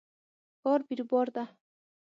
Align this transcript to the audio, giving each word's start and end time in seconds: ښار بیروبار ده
ښار 0.59 0.81
بیروبار 0.87 1.27
ده 1.35 1.43